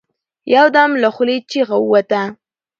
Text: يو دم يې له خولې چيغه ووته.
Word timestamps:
يو 0.55 0.65
دم 0.75 0.91
يې 0.95 0.99
له 1.01 1.09
خولې 1.15 1.37
چيغه 1.51 1.77
ووته. 1.79 2.21